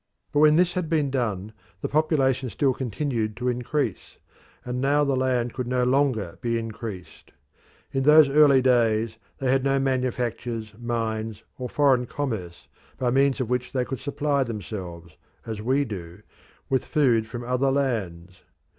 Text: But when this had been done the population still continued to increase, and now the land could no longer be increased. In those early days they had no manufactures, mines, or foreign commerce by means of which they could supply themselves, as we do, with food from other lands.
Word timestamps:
But 0.31 0.39
when 0.39 0.55
this 0.55 0.73
had 0.73 0.89
been 0.89 1.11
done 1.11 1.53
the 1.81 1.87
population 1.87 2.49
still 2.49 2.73
continued 2.73 3.37
to 3.37 3.49
increase, 3.49 4.17
and 4.65 4.81
now 4.81 5.03
the 5.03 5.15
land 5.15 5.53
could 5.53 5.67
no 5.67 5.83
longer 5.83 6.39
be 6.41 6.57
increased. 6.57 7.29
In 7.91 8.01
those 8.01 8.27
early 8.27 8.63
days 8.63 9.17
they 9.37 9.51
had 9.51 9.63
no 9.63 9.77
manufactures, 9.79 10.73
mines, 10.79 11.43
or 11.59 11.69
foreign 11.69 12.07
commerce 12.07 12.67
by 12.97 13.11
means 13.11 13.39
of 13.39 13.49
which 13.51 13.73
they 13.73 13.85
could 13.85 13.99
supply 13.99 14.41
themselves, 14.43 15.17
as 15.45 15.61
we 15.61 15.85
do, 15.85 16.23
with 16.67 16.87
food 16.87 17.27
from 17.27 17.43
other 17.43 17.69
lands. 17.69 18.41